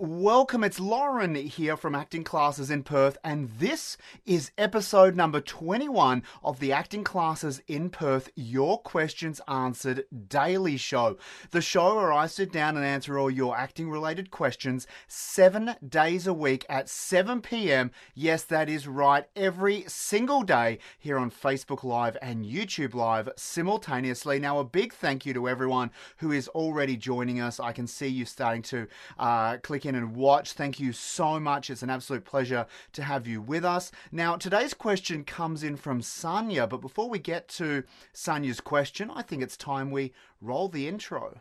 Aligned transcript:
Welcome, 0.00 0.62
it's 0.62 0.78
Lauren 0.78 1.34
here 1.34 1.76
from 1.76 1.96
Acting 1.96 2.22
Classes 2.22 2.70
in 2.70 2.84
Perth, 2.84 3.18
and 3.24 3.48
this 3.58 3.96
is 4.24 4.52
episode 4.56 5.16
number 5.16 5.40
21 5.40 6.22
of 6.44 6.60
the 6.60 6.70
Acting 6.70 7.02
Classes 7.02 7.60
in 7.66 7.90
Perth 7.90 8.30
Your 8.36 8.80
Questions 8.80 9.40
Answered 9.48 10.04
Daily 10.28 10.76
Show. 10.76 11.16
The 11.50 11.60
show 11.60 11.96
where 11.96 12.12
I 12.12 12.28
sit 12.28 12.52
down 12.52 12.76
and 12.76 12.86
answer 12.86 13.18
all 13.18 13.28
your 13.28 13.56
acting 13.56 13.90
related 13.90 14.30
questions 14.30 14.86
seven 15.08 15.74
days 15.88 16.28
a 16.28 16.32
week 16.32 16.64
at 16.68 16.88
7 16.88 17.42
pm. 17.42 17.90
Yes, 18.14 18.44
that 18.44 18.68
is 18.68 18.86
right, 18.86 19.24
every 19.34 19.82
single 19.88 20.44
day 20.44 20.78
here 20.96 21.18
on 21.18 21.32
Facebook 21.32 21.82
Live 21.82 22.16
and 22.22 22.46
YouTube 22.46 22.94
Live 22.94 23.30
simultaneously. 23.34 24.38
Now, 24.38 24.60
a 24.60 24.64
big 24.64 24.92
thank 24.92 25.26
you 25.26 25.34
to 25.34 25.48
everyone 25.48 25.90
who 26.18 26.30
is 26.30 26.46
already 26.46 26.96
joining 26.96 27.40
us. 27.40 27.58
I 27.58 27.72
can 27.72 27.88
see 27.88 28.06
you 28.06 28.24
starting 28.24 28.62
to 28.62 28.86
uh, 29.18 29.56
click 29.56 29.87
in 29.88 29.94
and 29.94 30.14
watch. 30.14 30.52
Thank 30.52 30.78
you 30.78 30.92
so 30.92 31.40
much. 31.40 31.70
It's 31.70 31.82
an 31.82 31.90
absolute 31.90 32.24
pleasure 32.24 32.66
to 32.92 33.02
have 33.02 33.26
you 33.26 33.40
with 33.40 33.64
us. 33.64 33.90
Now, 34.12 34.36
today's 34.36 34.74
question 34.74 35.24
comes 35.24 35.64
in 35.64 35.76
from 35.76 36.00
Sanya, 36.00 36.68
but 36.68 36.80
before 36.80 37.08
we 37.08 37.18
get 37.18 37.48
to 37.48 37.82
Sanya's 38.14 38.60
question, 38.60 39.10
I 39.10 39.22
think 39.22 39.42
it's 39.42 39.56
time 39.56 39.90
we 39.90 40.12
roll 40.40 40.68
the 40.68 40.86
intro. 40.86 41.40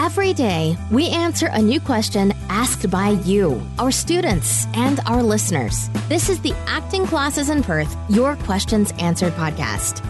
Every 0.00 0.32
day, 0.32 0.76
we 0.92 1.08
answer 1.08 1.48
a 1.48 1.60
new 1.60 1.80
question 1.80 2.32
asked 2.48 2.88
by 2.90 3.10
you, 3.24 3.60
our 3.78 3.90
students, 3.90 4.66
and 4.74 5.00
our 5.06 5.22
listeners. 5.22 5.90
This 6.08 6.28
is 6.28 6.40
the 6.40 6.54
Acting 6.66 7.04
Classes 7.06 7.50
in 7.50 7.62
Perth 7.62 7.96
Your 8.08 8.36
Questions 8.36 8.92
Answered 8.98 9.32
podcast. 9.34 10.04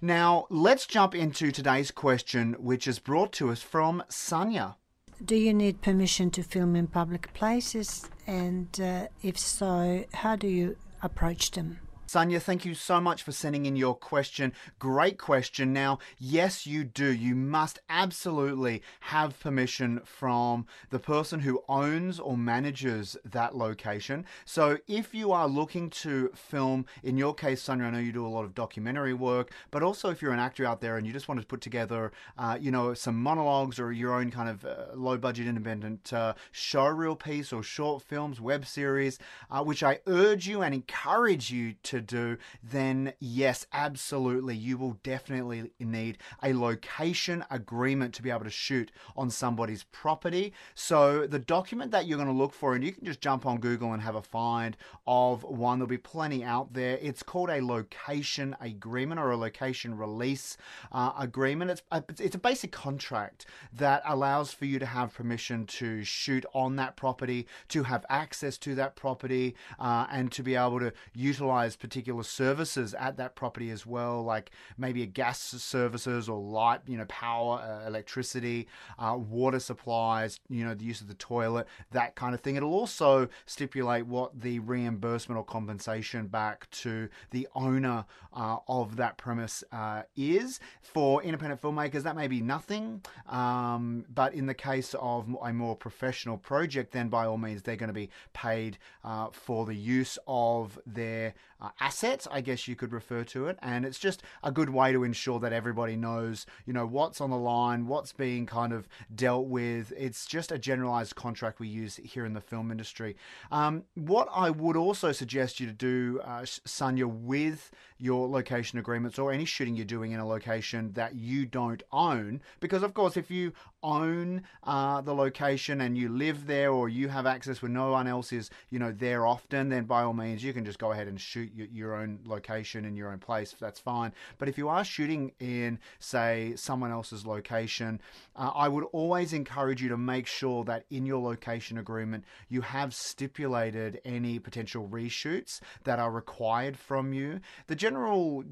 Now, 0.00 0.46
let's 0.48 0.86
jump 0.86 1.14
into 1.14 1.50
today's 1.50 1.90
question, 1.90 2.54
which 2.58 2.86
is 2.86 2.98
brought 2.98 3.32
to 3.34 3.50
us 3.50 3.62
from 3.62 4.02
Sanya. 4.08 4.76
Do 5.24 5.34
you 5.34 5.52
need 5.52 5.82
permission 5.82 6.30
to 6.32 6.44
film 6.44 6.76
in 6.76 6.86
public 6.86 7.32
places? 7.34 8.08
And 8.26 8.68
uh, 8.80 9.08
if 9.22 9.36
so, 9.36 10.04
how 10.14 10.36
do 10.36 10.46
you 10.46 10.76
approach 11.02 11.50
them? 11.50 11.80
Sanya, 12.08 12.40
thank 12.40 12.64
you 12.64 12.72
so 12.72 13.02
much 13.02 13.22
for 13.22 13.32
sending 13.32 13.66
in 13.66 13.76
your 13.76 13.94
question. 13.94 14.54
Great 14.78 15.18
question. 15.18 15.74
Now, 15.74 15.98
yes, 16.18 16.66
you 16.66 16.82
do. 16.82 17.12
You 17.12 17.34
must 17.34 17.80
absolutely 17.90 18.82
have 19.00 19.38
permission 19.38 20.00
from 20.06 20.64
the 20.88 20.98
person 20.98 21.40
who 21.40 21.62
owns 21.68 22.18
or 22.18 22.38
manages 22.38 23.18
that 23.26 23.54
location. 23.54 24.24
So, 24.46 24.78
if 24.88 25.14
you 25.14 25.32
are 25.32 25.46
looking 25.46 25.90
to 25.90 26.30
film, 26.34 26.86
in 27.02 27.18
your 27.18 27.34
case, 27.34 27.62
Sanya, 27.62 27.84
I 27.84 27.90
know 27.90 27.98
you 27.98 28.12
do 28.12 28.26
a 28.26 28.28
lot 28.28 28.46
of 28.46 28.54
documentary 28.54 29.12
work, 29.12 29.52
but 29.70 29.82
also 29.82 30.08
if 30.08 30.22
you're 30.22 30.32
an 30.32 30.40
actor 30.40 30.64
out 30.64 30.80
there 30.80 30.96
and 30.96 31.06
you 31.06 31.12
just 31.12 31.28
want 31.28 31.42
to 31.42 31.46
put 31.46 31.60
together, 31.60 32.10
uh, 32.38 32.56
you 32.58 32.70
know, 32.70 32.94
some 32.94 33.22
monologues 33.22 33.78
or 33.78 33.92
your 33.92 34.14
own 34.14 34.30
kind 34.30 34.48
of 34.48 34.64
uh, 34.64 34.94
low 34.94 35.18
budget 35.18 35.46
independent 35.46 36.10
uh, 36.14 36.32
showreel 36.54 37.18
piece 37.18 37.52
or 37.52 37.62
short 37.62 38.02
films, 38.02 38.40
web 38.40 38.64
series, 38.64 39.18
uh, 39.50 39.62
which 39.62 39.82
I 39.82 39.98
urge 40.06 40.48
you 40.48 40.62
and 40.62 40.74
encourage 40.74 41.50
you 41.50 41.74
to 41.82 41.97
do, 42.00 42.36
then 42.62 43.12
yes, 43.20 43.66
absolutely, 43.72 44.56
you 44.56 44.76
will 44.78 44.98
definitely 45.02 45.70
need 45.78 46.18
a 46.42 46.52
location 46.52 47.44
agreement 47.50 48.14
to 48.14 48.22
be 48.22 48.30
able 48.30 48.44
to 48.44 48.50
shoot 48.50 48.90
on 49.16 49.30
somebody's 49.30 49.84
property. 49.84 50.52
So 50.74 51.26
the 51.26 51.38
document 51.38 51.90
that 51.92 52.06
you're 52.06 52.18
going 52.18 52.28
to 52.28 52.34
look 52.34 52.52
for, 52.52 52.74
and 52.74 52.84
you 52.84 52.92
can 52.92 53.04
just 53.04 53.20
jump 53.20 53.46
on 53.46 53.58
Google 53.58 53.92
and 53.92 54.02
have 54.02 54.14
a 54.14 54.22
find 54.22 54.76
of 55.06 55.42
one. 55.44 55.78
There'll 55.78 55.88
be 55.88 55.98
plenty 55.98 56.44
out 56.44 56.72
there. 56.72 56.98
It's 57.00 57.22
called 57.22 57.50
a 57.50 57.64
location 57.64 58.56
agreement 58.60 59.20
or 59.20 59.30
a 59.30 59.36
location 59.36 59.96
release 59.96 60.56
uh, 60.92 61.12
agreement. 61.18 61.70
It's 61.70 61.82
a, 61.90 62.04
it's 62.18 62.34
a 62.34 62.38
basic 62.38 62.72
contract 62.72 63.46
that 63.72 64.02
allows 64.06 64.52
for 64.52 64.64
you 64.64 64.78
to 64.78 64.86
have 64.86 65.14
permission 65.14 65.66
to 65.66 66.04
shoot 66.04 66.44
on 66.54 66.76
that 66.76 66.96
property, 66.96 67.46
to 67.68 67.82
have 67.82 68.04
access 68.08 68.58
to 68.58 68.74
that 68.76 68.96
property, 68.96 69.54
uh, 69.78 70.06
and 70.10 70.30
to 70.32 70.42
be 70.42 70.54
able 70.54 70.80
to 70.80 70.92
utilize 71.14 71.76
particular 71.88 72.22
services 72.22 72.94
at 72.94 73.16
that 73.16 73.34
property 73.34 73.70
as 73.70 73.86
well, 73.86 74.22
like 74.22 74.50
maybe 74.76 75.02
a 75.02 75.06
gas 75.06 75.40
services 75.40 76.28
or 76.28 76.38
light, 76.38 76.80
you 76.86 76.98
know, 76.98 77.06
power, 77.06 77.60
uh, 77.60 77.86
electricity, 77.86 78.68
uh, 78.98 79.16
water 79.18 79.58
supplies, 79.58 80.38
you 80.50 80.64
know, 80.64 80.74
the 80.74 80.84
use 80.84 81.00
of 81.00 81.08
the 81.08 81.14
toilet, 81.14 81.66
that 81.92 82.14
kind 82.14 82.34
of 82.34 82.40
thing. 82.40 82.56
It'll 82.56 82.74
also 82.74 83.28
stipulate 83.46 84.06
what 84.06 84.38
the 84.38 84.58
reimbursement 84.58 85.38
or 85.38 85.44
compensation 85.44 86.26
back 86.26 86.68
to 86.82 87.08
the 87.30 87.48
owner 87.54 88.04
uh, 88.34 88.58
of 88.68 88.96
that 88.96 89.16
premise 89.16 89.64
uh, 89.72 90.02
is. 90.14 90.60
For 90.82 91.22
independent 91.22 91.62
filmmakers, 91.62 92.02
that 92.02 92.16
may 92.16 92.28
be 92.28 92.42
nothing, 92.42 93.02
um, 93.28 94.04
but 94.14 94.34
in 94.34 94.44
the 94.44 94.54
case 94.54 94.94
of 95.00 95.34
a 95.42 95.52
more 95.52 95.74
professional 95.74 96.36
project, 96.36 96.92
then 96.92 97.08
by 97.08 97.24
all 97.24 97.38
means, 97.38 97.62
they're 97.62 97.76
going 97.76 97.88
to 97.88 97.94
be 97.94 98.10
paid 98.34 98.76
uh, 99.04 99.28
for 99.32 99.64
the 99.64 99.74
use 99.74 100.18
of 100.26 100.78
their 100.86 101.34
assets, 101.80 102.26
I 102.30 102.40
guess 102.40 102.68
you 102.68 102.76
could 102.76 102.92
refer 102.92 103.24
to 103.24 103.46
it. 103.46 103.58
And 103.62 103.84
it's 103.84 103.98
just 103.98 104.22
a 104.42 104.52
good 104.52 104.70
way 104.70 104.92
to 104.92 105.04
ensure 105.04 105.40
that 105.40 105.52
everybody 105.52 105.96
knows, 105.96 106.46
you 106.66 106.72
know, 106.72 106.86
what's 106.86 107.20
on 107.20 107.30
the 107.30 107.36
line, 107.36 107.86
what's 107.86 108.12
being 108.12 108.46
kind 108.46 108.72
of 108.72 108.88
dealt 109.14 109.46
with. 109.46 109.92
It's 109.96 110.26
just 110.26 110.52
a 110.52 110.58
generalized 110.58 111.14
contract 111.14 111.60
we 111.60 111.68
use 111.68 111.96
here 111.96 112.24
in 112.24 112.32
the 112.34 112.40
film 112.40 112.70
industry. 112.70 113.16
Um, 113.50 113.84
what 113.94 114.28
I 114.34 114.50
would 114.50 114.76
also 114.76 115.12
suggest 115.12 115.60
you 115.60 115.66
to 115.66 115.72
do, 115.72 116.20
uh, 116.24 116.42
Sanya, 116.42 117.06
with 117.06 117.70
your 117.98 118.28
location 118.28 118.78
agreements 118.78 119.18
or 119.18 119.32
any 119.32 119.44
shooting 119.44 119.74
you're 119.74 119.84
doing 119.84 120.12
in 120.12 120.20
a 120.20 120.26
location 120.26 120.92
that 120.92 121.16
you 121.16 121.44
don't 121.44 121.82
own, 121.92 122.40
because 122.60 122.82
of 122.82 122.94
course, 122.94 123.16
if 123.16 123.30
you 123.30 123.52
own 123.82 124.42
uh, 124.64 125.00
the 125.00 125.14
location 125.14 125.80
and 125.80 125.96
you 125.96 126.08
live 126.08 126.46
there 126.46 126.70
or 126.70 126.88
you 126.88 127.08
have 127.08 127.26
access 127.26 127.62
where 127.62 127.70
no 127.70 127.92
one 127.92 128.06
else 128.06 128.32
is, 128.32 128.50
you 128.70 128.78
know, 128.78 128.92
there 128.92 129.26
often, 129.26 129.68
then 129.68 129.84
by 129.84 130.02
all 130.02 130.12
means 130.12 130.42
you 130.42 130.52
can 130.52 130.64
just 130.64 130.78
go 130.78 130.92
ahead 130.92 131.08
and 131.08 131.20
shoot 131.20 131.50
your, 131.54 131.67
your 131.72 131.94
own 131.94 132.20
location 132.24 132.84
in 132.84 132.96
your 132.96 133.12
own 133.12 133.18
place. 133.18 133.54
That's 133.58 133.80
fine. 133.80 134.12
But 134.38 134.48
if 134.48 134.58
you 134.58 134.68
are 134.68 134.84
shooting 134.84 135.32
in, 135.40 135.78
say, 135.98 136.54
someone 136.56 136.90
else's 136.90 137.26
location, 137.26 138.00
uh, 138.36 138.50
I 138.54 138.68
would 138.68 138.84
always 138.92 139.32
encourage 139.32 139.82
you 139.82 139.88
to 139.90 139.96
make 139.96 140.26
sure 140.26 140.64
that 140.64 140.84
in 140.90 141.06
your 141.06 141.22
location 141.22 141.78
agreement 141.78 142.24
you 142.48 142.60
have 142.60 142.94
stipulated 142.94 144.00
any 144.04 144.38
potential 144.38 144.88
reshoots 144.88 145.60
that 145.84 145.98
are 145.98 146.10
required 146.10 146.76
from 146.76 147.12
you. 147.12 147.40
The 147.66 147.76
general 147.76 148.44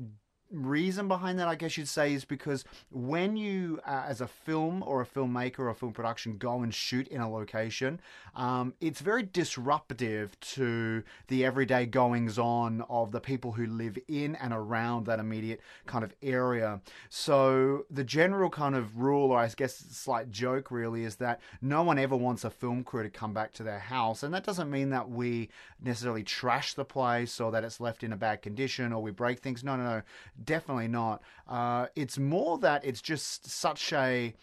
reason 0.51 1.09
behind 1.09 1.39
that, 1.39 1.49
I 1.49 1.55
guess 1.55 1.77
you'd 1.77 1.89
say, 1.89 2.13
is 2.13 2.25
because 2.25 2.65
when 2.91 3.37
you, 3.37 3.81
uh, 3.87 4.05
as 4.07 4.21
a 4.21 4.27
film 4.27 4.83
or 4.87 5.01
a 5.01 5.07
filmmaker 5.07 5.61
or 5.61 5.71
a 5.71 5.75
film 5.75 5.93
production, 5.93 6.37
go 6.39 6.63
and 6.63 6.73
shoot 6.73 7.09
in 7.09 7.21
a 7.21 7.31
location, 7.31 8.01
um, 8.35 8.75
it's 8.81 9.01
very 9.01 9.23
disruptive 9.23 10.39
to 10.41 11.03
the 11.29 11.45
everyday 11.45 11.87
goings 11.87 12.39
on 12.39 12.83
of 12.89 13.13
the 13.13 13.21
people 13.21 13.53
who 13.53 13.67
live 13.67 13.99
in 14.09 14.37
and 14.37 14.53
around 14.53 15.07
that 15.07 15.19
immediate 15.19 15.61
kind 15.87 16.05
of 16.05 16.15
area. 16.23 16.81
So 17.09 17.87
the 17.91 18.05
general 18.05 18.51
kind 18.51 18.75
of 18.75 18.99
rule, 18.99 19.31
or 19.31 19.39
I 19.39 19.49
guess 19.49 19.77
slight 19.77 20.31
joke, 20.31 20.71
really, 20.71 21.05
is 21.05 21.17
that 21.17 21.41
no 21.61 21.83
one 21.83 21.99
ever 21.99 22.17
wants 22.17 22.45
a 22.45 22.51
film 22.51 22.85
crew 22.85 23.03
to 23.03 23.11
come 23.11 23.33
back 23.33 23.53
to 23.55 23.63
their 23.63 23.79
house, 23.79 24.23
and 24.23 24.33
that 24.35 24.45
doesn't 24.45 24.71
mean 24.71 24.91
that 24.91 25.09
we 25.11 25.49
necessarily 25.83 26.23
trash 26.23 26.75
the 26.75 26.85
place 26.85 27.41
or 27.41 27.51
that 27.53 27.65
it's 27.65 27.81
left 27.81 28.03
in 28.03 28.13
a 28.13 28.17
bad 28.17 28.43
condition 28.43 28.93
or 28.93 29.03
we 29.03 29.11
break 29.11 29.41
things. 29.41 29.65
No, 29.65 29.77
no, 29.77 29.85
no 29.85 30.03
definitely 30.45 30.89
not. 30.89 31.23
Uh, 31.49 31.87
it's 31.95 32.19
more 32.19 32.59
that 32.59 32.85
it's 32.85 33.01
just 33.01 33.49
such 33.49 33.93
a 33.93 34.35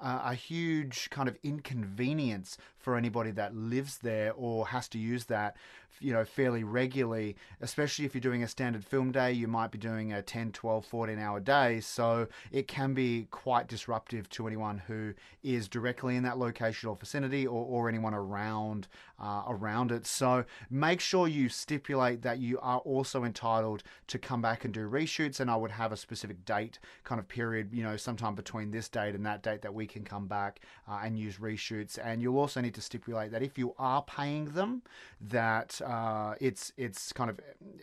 uh, 0.00 0.22
a 0.24 0.34
huge 0.34 1.10
kind 1.10 1.28
of 1.28 1.36
inconvenience 1.42 2.56
for 2.78 2.96
anybody 2.96 3.30
that 3.32 3.54
lives 3.54 3.98
there 3.98 4.32
or 4.32 4.68
has 4.68 4.88
to 4.88 4.98
use 4.98 5.26
that 5.26 5.56
you 5.98 6.12
know 6.12 6.24
fairly 6.24 6.64
regularly 6.64 7.36
especially 7.60 8.06
if 8.06 8.14
you're 8.14 8.20
doing 8.20 8.42
a 8.42 8.48
standard 8.48 8.82
film 8.82 9.12
day 9.12 9.30
you 9.32 9.46
might 9.46 9.70
be 9.70 9.76
doing 9.76 10.12
a 10.12 10.22
10 10.22 10.52
12 10.52 10.84
14 10.84 11.18
hour 11.18 11.40
day. 11.40 11.80
So 11.80 12.28
it 12.50 12.68
can 12.68 12.94
be 12.94 13.26
quite 13.30 13.68
disruptive 13.68 14.28
to 14.30 14.46
anyone 14.46 14.78
who 14.86 15.14
is 15.42 15.68
directly 15.68 16.16
in 16.16 16.22
that 16.24 16.38
location 16.38 16.88
or 16.88 16.96
vicinity 16.96 17.46
or, 17.46 17.64
or 17.64 17.88
anyone 17.88 18.14
around 18.14 18.88
uh, 19.18 19.42
around 19.48 19.92
it. 19.92 20.06
So 20.06 20.44
make 20.70 21.00
sure 21.00 21.28
you 21.28 21.48
stipulate 21.48 22.22
that 22.22 22.38
you 22.38 22.58
are 22.60 22.78
also 22.78 23.24
entitled 23.24 23.82
to 24.08 24.18
come 24.18 24.40
back 24.40 24.64
and 24.64 24.72
do 24.72 24.88
reshoots. 24.88 25.40
And 25.40 25.50
I 25.50 25.56
would 25.56 25.70
have 25.70 25.92
a 25.92 25.96
specific 25.96 26.44
date 26.44 26.78
kind 27.04 27.18
of 27.18 27.28
period 27.28 27.70
you 27.72 27.82
know 27.82 27.96
sometime 27.96 28.34
between 28.34 28.70
this 28.70 28.88
date 28.88 29.14
and 29.14 29.24
that 29.26 29.42
date 29.42 29.62
that 29.62 29.74
we 29.74 29.79
can 29.86 30.04
come 30.04 30.26
back 30.26 30.60
uh, 30.88 31.00
and 31.04 31.18
use 31.18 31.36
reshoots. 31.36 31.98
And 32.02 32.20
you'll 32.22 32.38
also 32.38 32.60
need 32.60 32.74
to 32.74 32.80
stipulate 32.80 33.32
that 33.32 33.42
if 33.42 33.58
you 33.58 33.74
are 33.78 34.02
paying 34.02 34.46
them 34.46 34.82
that 35.20 35.80
uh, 35.84 36.34
it's 36.40 36.72
it's 36.76 37.12
kind 37.12 37.30
of 37.30 37.40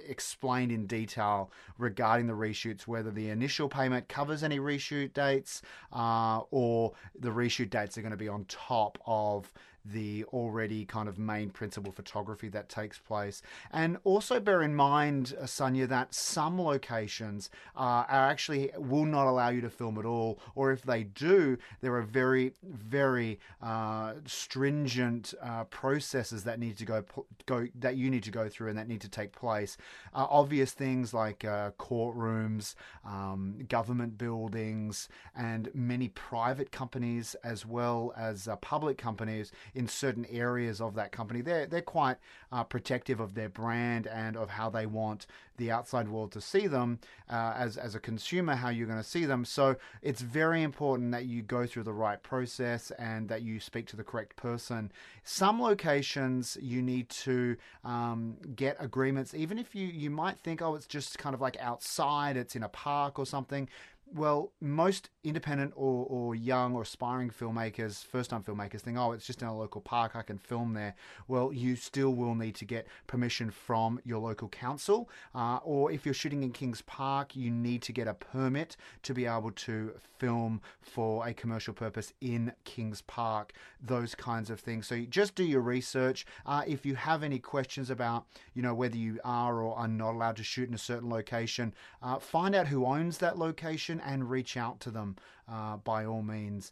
explained 0.08 0.72
in 0.72 0.88
detail 0.88 1.52
regarding 1.78 2.28
the 2.28 2.34
reshoots, 2.34 2.88
whether 2.88 3.12
the 3.12 3.30
initial 3.30 3.70
payment 3.70 4.08
covers 4.08 4.44
any 4.44 4.60
reshoot 4.60 5.14
dates 5.14 5.62
uh, 5.94 6.42
or 6.52 6.94
the 7.20 7.30
reshoot 7.30 7.70
dates 7.70 7.98
are 7.98 8.02
going 8.02 8.12
to 8.12 8.18
be 8.18 8.28
on 8.28 8.46
top 8.46 8.98
of 9.06 9.54
the 9.94 10.24
already 10.26 10.86
kind 10.86 11.08
of 11.08 11.18
main 11.18 11.50
principal 11.50 11.92
photography 11.92 12.50
that 12.50 12.70
takes 12.70 12.98
place. 12.98 13.42
And 13.72 13.98
also 14.04 14.40
bear 14.40 14.62
in 14.62 14.76
mind, 14.76 15.36
uh, 15.40 15.46
Sonia, 15.46 15.88
that 15.88 16.14
some 16.14 16.60
locations 16.62 17.50
uh, 17.76 18.06
are 18.08 18.30
actually 18.30 18.72
will 18.78 19.06
not 19.06 19.28
allow 19.28 19.50
you 19.50 19.62
to 19.62 19.70
film 19.70 19.98
at 19.98 20.06
all, 20.06 20.40
or 20.56 20.72
if 20.72 20.84
they 20.84 21.04
do, 21.04 21.58
there 21.82 21.96
are 21.96 22.02
very, 22.02 22.54
very 22.64 23.40
uh, 23.62 24.14
stringent 24.26 25.34
uh, 25.42 25.64
processes 25.66 26.44
that 26.44 26.60
need 26.60 26.78
to 26.78 26.86
go 26.86 27.04
go 27.46 27.68
that 27.80 27.96
you 27.96 28.10
need 28.10 28.24
to 28.24 28.32
go 28.32 28.50
through 28.50 28.70
and 28.70 28.78
that 28.78 28.88
need 28.88 29.02
to 29.02 29.10
take 29.10 29.32
place. 29.32 29.78
Uh, 30.14 30.28
obvious 30.30 30.72
things 30.72 31.14
like 31.14 31.46
uh, 31.46 31.72
courtrooms, 31.80 32.76
um, 33.06 33.58
government 33.70 34.18
buildings, 34.18 35.10
and 35.36 35.70
many 35.74 36.10
private 36.10 36.72
companies 36.72 37.36
as 37.44 37.66
well 37.66 38.14
as 38.18 38.48
public 38.62 38.98
companies 38.98 39.52
in 39.78 39.88
certain 39.88 40.26
areas 40.26 40.82
of 40.82 40.96
that 40.96 41.12
company. 41.12 41.42
They're 41.42 41.68
they're 41.68 41.82
quite 41.82 42.18
uh, 42.52 42.64
protective 42.64 43.20
of 43.20 43.36
their 43.36 43.48
brand 43.48 44.08
and 44.08 44.36
of 44.36 44.50
how 44.50 44.70
they 44.72 44.88
want 44.88 45.28
the 45.58 45.72
outside 45.72 46.08
world 46.08 46.32
to 46.32 46.42
see 46.42 46.66
them 46.66 47.00
uh, 47.30 47.54
as 47.56 47.78
as 47.78 47.94
a 47.94 48.00
consumer, 48.00 48.56
how 48.56 48.70
you're 48.70 48.88
going 48.88 48.98
to 48.98 49.08
see 49.08 49.26
them. 49.26 49.46
So 49.46 49.76
it's 50.02 50.22
very 50.22 50.64
important 50.64 51.12
that 51.12 51.26
you 51.26 51.44
go 51.44 51.68
through 51.68 51.84
the 51.84 51.94
right 51.94 52.22
process 52.22 52.92
and 52.98 53.30
that 53.30 53.44
you 53.44 53.60
speak 53.60 53.86
to 53.88 53.96
the 53.96 54.04
correct 54.04 54.36
person. 54.36 54.92
Some 55.24 55.62
locations 55.62 56.58
you 56.60 56.82
need 56.82 57.10
to 57.10 57.56
um, 57.84 58.38
get 58.56 58.78
agreements, 58.80 59.36
even 59.36 59.60
if 59.60 59.76
you 59.76 59.86
you 59.86 60.10
might 60.10 60.40
think, 60.40 60.62
oh, 60.62 60.74
it's 60.74 60.88
just 60.88 61.20
kind 61.20 61.36
of 61.36 61.42
like 61.42 61.56
outside, 61.60 62.36
it's 62.36 62.56
in 62.56 62.64
a 62.64 62.70
park 62.70 63.20
or 63.20 63.26
something 63.28 63.70
well, 64.14 64.54
most 64.62 65.10
independent 65.24 65.74
or, 65.76 66.06
or 66.10 66.36
young 66.36 66.76
or 66.76 66.84
aspiring 66.84 67.30
filmmakers, 67.30 68.04
first 68.04 68.30
time 68.30 68.44
filmmakers, 68.44 68.82
think, 68.82 68.98
oh, 68.98 69.12
it's 69.12 69.26
just 69.26 69.42
in 69.42 69.48
a 69.48 69.58
local 69.58 69.82
park, 69.82 70.16
I 70.16 70.22
can 70.22 70.38
film 70.38 70.74
there. 70.74 70.96
Well, 71.28 71.52
you 71.52 71.76
still 71.76 72.14
will 72.14 72.36
need 72.36 72.56
to 72.56 72.66
get 72.66 72.88
permission 73.08 73.52
from 73.52 74.00
your 74.04 74.20
local 74.20 74.48
council. 74.48 75.10
Uh, 75.36 75.58
or 75.58 75.92
if 75.92 76.06
you're 76.06 76.14
shooting 76.14 76.44
in 76.44 76.52
Kings 76.52 76.82
Park, 76.82 77.36
you 77.36 77.52
need 77.52 77.82
to 77.84 77.92
get 77.92 78.08
a 78.08 78.14
permit 78.14 78.78
to 79.04 79.14
be 79.14 79.26
able 79.26 79.52
to 79.52 79.94
film 80.18 80.62
for 80.82 81.28
a 81.28 81.34
commercial 81.34 81.74
purpose 81.74 82.14
in 82.22 82.54
Kings 82.64 83.02
Park, 83.02 83.54
those 83.82 84.16
kinds 84.16 84.50
of 84.50 84.60
things. 84.60 84.88
So 84.88 85.02
just 85.10 85.36
do 85.36 85.44
your 85.44 85.62
research. 85.62 86.26
Uh, 86.46 86.64
if 86.66 86.86
you 86.86 86.96
have 86.96 87.24
any 87.24 87.40
questions 87.40 87.90
about, 87.90 88.26
you 88.54 88.62
know, 88.62 88.74
whether 88.74 88.98
you 88.98 89.20
are 89.24 89.62
or 89.62 89.76
are 89.78 89.88
not 89.88 90.14
allowed 90.14 90.38
to 90.38 90.44
shoot 90.44 90.70
in 90.70 90.76
a 90.76 90.80
certain 90.80 91.10
location, 91.10 91.74
uh, 92.02 92.20
find 92.20 92.56
out 92.56 92.68
who 92.68 92.86
owns 92.86 93.18
that 93.20 93.38
location 93.38 93.97
and 94.02 94.30
reach 94.30 94.58
out 94.58 94.80
to 94.82 94.92
them 94.92 95.16
uh, 95.50 95.78
by 95.78 96.06
all 96.06 96.22
means. 96.22 96.72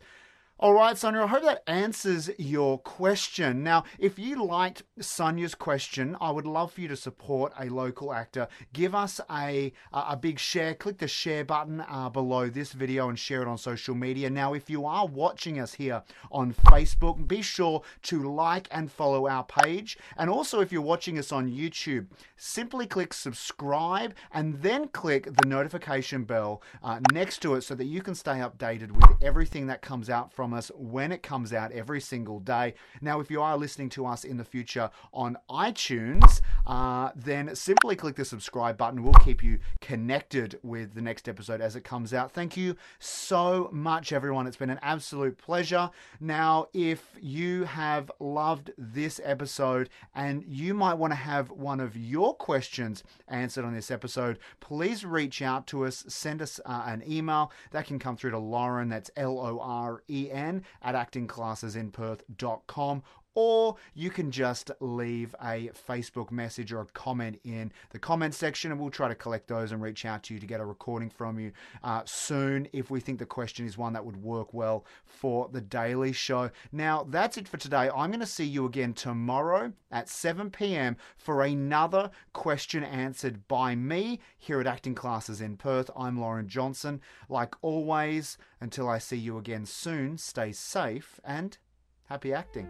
All 0.58 0.74
right, 0.74 0.98
Sonia, 0.98 1.24
I 1.24 1.28
hope 1.28 1.44
that 1.44 1.64
answers 1.68 2.30
your 2.38 2.80
question. 2.80 3.62
Now, 3.62 3.84
if 4.00 4.18
you 4.18 4.42
liked 4.42 4.84
Sonia's 5.02 5.54
question, 5.54 6.16
I 6.22 6.32
would 6.32 6.46
love 6.46 6.72
for 6.72 6.80
you 6.80 6.88
to 6.88 6.96
support 6.96 7.52
a 7.60 7.68
local 7.68 8.14
actor. 8.14 8.48
Give 8.72 8.96
us 8.96 9.20
a, 9.30 9.74
a 9.92 10.16
big 10.16 10.40
share. 10.40 10.74
Click 10.74 11.00
the 11.00 11.10
share 11.10 11.44
button 11.44 11.84
uh, 11.90 12.08
below 12.10 12.48
this 12.48 12.72
video 12.72 13.10
and 13.10 13.20
share 13.20 13.42
it 13.42 13.50
on 13.50 13.58
social 13.58 13.96
media. 13.96 14.30
Now, 14.30 14.54
if 14.54 14.70
you 14.70 14.86
are 14.86 15.06
watching 15.06 15.60
us 15.60 15.74
here 15.74 16.04
on 16.32 16.54
Facebook, 16.54 17.28
be 17.28 17.42
sure 17.42 17.82
to 18.04 18.32
like 18.32 18.70
and 18.72 18.90
follow 18.90 19.28
our 19.28 19.44
page. 19.44 19.98
And 20.16 20.30
also, 20.30 20.62
if 20.62 20.72
you're 20.72 20.82
watching 20.82 21.20
us 21.20 21.34
on 21.34 21.52
YouTube, 21.52 22.08
simply 22.38 22.88
click 22.88 23.14
subscribe 23.14 24.16
and 24.32 24.62
then 24.62 24.88
click 24.88 25.26
the 25.26 25.50
notification 25.50 26.24
bell 26.24 26.62
uh, 26.82 27.02
next 27.12 27.42
to 27.42 27.56
it 27.56 27.64
so 27.64 27.76
that 27.76 27.86
you 27.86 28.02
can 28.02 28.16
stay 28.16 28.38
updated 28.38 28.92
with 28.92 29.22
everything 29.22 29.68
that 29.68 29.82
comes 29.82 30.10
out 30.10 30.32
from 30.32 30.45
from 30.46 30.54
us 30.54 30.72
when 30.76 31.12
it 31.12 31.24
comes 31.24 31.54
out 31.54 31.72
every 31.72 32.00
single 32.00 32.40
day. 32.40 32.76
Now, 33.02 33.20
if 33.20 33.32
you 33.32 33.42
are 33.42 33.58
listening 33.58 33.90
to 33.90 34.06
us 34.06 34.24
in 34.24 34.38
the 34.38 34.44
future 34.44 34.92
on 35.12 35.40
iTunes, 35.50 36.40
uh, 36.68 37.10
then 37.16 37.56
simply 37.56 37.96
click 37.96 38.16
the 38.16 38.26
subscribe 38.26 38.78
button. 38.78 39.02
We'll 39.02 39.14
keep 39.14 39.42
you 39.42 39.58
connected 39.82 40.60
with 40.62 40.94
the 40.94 41.02
next 41.02 41.28
episode 41.28 41.62
as 41.62 41.76
it 41.76 41.82
comes 41.82 42.14
out. 42.14 42.32
Thank 42.32 42.56
you 42.56 42.76
so 43.00 43.70
much, 43.74 44.14
everyone. 44.14 44.46
It's 44.46 44.56
been 44.56 44.70
an 44.70 44.80
absolute 44.84 45.36
pleasure. 45.40 45.90
Now, 46.20 46.68
if 46.76 47.04
you 47.20 47.64
have 47.64 48.12
loved 48.20 48.70
this 48.78 49.20
episode 49.24 49.90
and 50.14 50.44
you 50.48 50.76
might 50.76 50.94
want 50.94 51.10
to 51.10 51.16
have 51.16 51.50
one 51.50 51.80
of 51.80 51.98
your 51.98 52.36
questions 52.36 53.04
answered 53.28 53.66
on 53.66 53.74
this 53.74 53.90
episode, 53.90 54.38
please 54.60 55.04
reach 55.04 55.42
out 55.42 55.66
to 55.68 55.86
us. 55.86 56.06
Send 56.08 56.40
us 56.44 56.60
uh, 56.68 56.84
an 56.86 57.02
email. 57.08 57.52
That 57.72 57.88
can 57.88 57.98
come 57.98 58.16
through 58.16 58.32
to 58.32 58.38
Lauren, 58.38 58.90
That's 58.90 59.10
L 59.18 59.40
O 59.40 59.60
R 59.60 60.04
E 60.08 60.30
N 60.36 60.64
at 60.82 60.96
actingclassesinperth.com 60.96 63.04
or 63.36 63.76
you 63.94 64.10
can 64.10 64.32
just 64.32 64.72
leave 64.80 65.36
a 65.42 65.70
Facebook 65.88 66.32
message 66.32 66.72
or 66.72 66.82
a 66.82 66.86
comment 66.88 67.40
in 67.44 67.72
the 67.92 68.00
comment 68.00 68.34
section, 68.34 68.72
and 68.72 68.80
we'll 68.80 68.90
try 68.90 69.08
to 69.08 69.16
collect 69.16 69.48
those 69.48 69.72
and 69.72 69.82
reach 69.82 70.06
out 70.06 70.24
to 70.24 70.34
you 70.34 70.40
to 70.40 70.48
get 70.48 70.60
a 70.60 70.66
recording 70.66 71.10
from 71.10 71.40
you 71.40 71.52
uh, 71.84 72.02
soon 72.06 72.68
if 72.74 72.90
we 72.90 73.00
think 73.00 73.20
the 73.20 73.26
question 73.26 73.66
is 73.66 73.78
one 73.78 73.94
that 73.94 74.06
would 74.06 74.22
work 74.24 74.54
well 74.54 74.86
for 75.06 75.50
the 75.52 75.62
daily 75.62 76.14
show. 76.14 76.50
Now, 76.72 77.06
that's 77.10 77.38
it 77.38 77.48
for 77.48 77.58
today. 77.58 77.90
I'm 77.96 78.10
going 78.10 78.20
to 78.22 78.26
see 78.26 78.46
you 78.46 78.66
again 78.66 78.94
tomorrow 78.94 79.74
at 79.92 80.10
7 80.10 80.50
p.m. 80.50 80.98
for 81.18 81.44
another 81.44 82.10
question 82.34 82.84
answered 82.84 83.48
by 83.48 83.76
me 83.76 84.20
here 84.38 84.62
at 84.62 84.68
Acting 84.68 84.96
Classes 84.96 85.42
in 85.42 85.58
Perth. 85.58 85.92
I'm 85.96 86.20
Lauren 86.20 86.48
Johnson. 86.48 87.02
Like 87.30 87.56
always, 87.62 88.38
until 88.62 88.88
I 88.88 89.00
see 89.00 89.18
you 89.18 89.38
again 89.38 89.66
soon, 89.66 90.18
stay 90.18 90.52
safe 90.52 91.20
and 91.24 91.58
happy 92.06 92.34
acting. 92.34 92.70